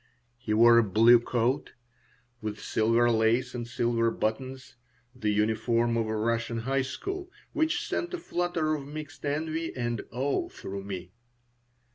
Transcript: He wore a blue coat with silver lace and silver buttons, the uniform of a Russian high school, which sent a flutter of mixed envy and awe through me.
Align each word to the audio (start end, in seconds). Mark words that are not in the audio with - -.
He 0.39 0.51
wore 0.51 0.79
a 0.79 0.83
blue 0.83 1.19
coat 1.19 1.73
with 2.41 2.59
silver 2.59 3.11
lace 3.11 3.53
and 3.53 3.67
silver 3.67 4.09
buttons, 4.09 4.73
the 5.15 5.29
uniform 5.29 5.95
of 5.95 6.07
a 6.07 6.15
Russian 6.17 6.61
high 6.61 6.81
school, 6.81 7.29
which 7.53 7.87
sent 7.87 8.15
a 8.15 8.17
flutter 8.17 8.73
of 8.73 8.87
mixed 8.87 9.23
envy 9.23 9.71
and 9.75 10.01
awe 10.09 10.49
through 10.49 10.85
me. 10.85 11.11